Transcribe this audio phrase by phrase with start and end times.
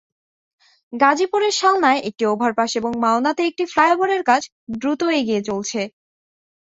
[0.93, 4.41] গাজীপুরের সালনায় একটি ওভারপাস এবং মাওনাতে একটি ফ্লাইওভারের কাজ
[4.75, 5.81] দ্রুত এগিয়ে চলছে।